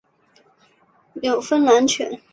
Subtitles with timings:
[1.13, 2.19] 纽芬兰犬。